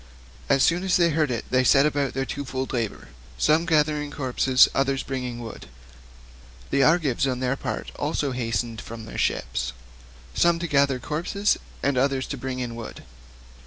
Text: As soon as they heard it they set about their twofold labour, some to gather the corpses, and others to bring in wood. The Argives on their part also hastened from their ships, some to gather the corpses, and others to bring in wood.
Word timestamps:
As 0.49 0.63
soon 0.63 0.83
as 0.83 0.97
they 0.97 1.11
heard 1.11 1.29
it 1.29 1.45
they 1.51 1.63
set 1.63 1.85
about 1.85 2.15
their 2.15 2.25
twofold 2.25 2.73
labour, 2.73 3.09
some 3.37 3.67
to 3.67 3.69
gather 3.69 3.99
the 4.03 4.09
corpses, 4.09 4.65
and 4.73 4.79
others 4.79 5.03
to 5.03 5.07
bring 5.07 5.23
in 5.23 5.39
wood. 5.39 5.67
The 6.71 6.81
Argives 6.81 7.27
on 7.27 7.39
their 7.39 7.55
part 7.55 7.91
also 7.97 8.31
hastened 8.31 8.81
from 8.81 9.05
their 9.05 9.19
ships, 9.19 9.73
some 10.33 10.57
to 10.57 10.65
gather 10.65 10.95
the 10.97 11.05
corpses, 11.05 11.59
and 11.83 11.99
others 11.99 12.25
to 12.29 12.35
bring 12.37 12.57
in 12.57 12.73
wood. 12.75 13.03